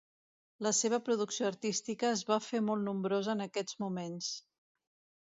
La 0.67 0.69
seva 0.77 0.97
producció 1.09 1.45
artística 1.49 2.09
es 2.13 2.23
va 2.29 2.37
fer 2.45 2.63
molt 2.71 2.87
nombrosa 2.87 3.35
en 3.37 3.45
aquests 3.47 3.79
moments. 3.85 4.31